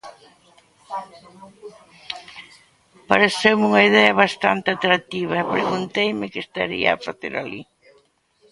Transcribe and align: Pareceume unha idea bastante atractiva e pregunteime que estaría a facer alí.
Pareceume 3.09 3.63
unha 3.69 3.85
idea 3.89 4.17
bastante 4.23 4.67
atractiva 4.71 5.35
e 5.37 5.49
pregunteime 5.55 6.31
que 6.31 6.43
estaría 6.45 6.89
a 6.91 7.01
facer 7.05 7.33
alí. 7.41 7.61